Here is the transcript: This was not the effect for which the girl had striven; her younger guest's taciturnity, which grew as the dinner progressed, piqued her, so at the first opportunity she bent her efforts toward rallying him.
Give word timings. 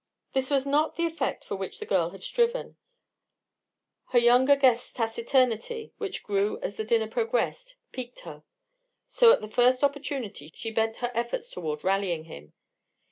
This 0.33 0.49
was 0.49 0.65
not 0.65 0.95
the 0.95 1.05
effect 1.05 1.45
for 1.45 1.55
which 1.55 1.77
the 1.77 1.85
girl 1.85 2.09
had 2.09 2.23
striven; 2.23 2.75
her 4.05 4.17
younger 4.17 4.55
guest's 4.55 4.91
taciturnity, 4.91 5.93
which 5.99 6.23
grew 6.23 6.59
as 6.63 6.75
the 6.75 6.83
dinner 6.83 7.07
progressed, 7.07 7.75
piqued 7.91 8.21
her, 8.21 8.43
so 9.07 9.31
at 9.31 9.41
the 9.41 9.47
first 9.47 9.83
opportunity 9.83 10.49
she 10.55 10.71
bent 10.71 10.95
her 11.05 11.11
efforts 11.13 11.51
toward 11.51 11.83
rallying 11.83 12.23
him. 12.23 12.53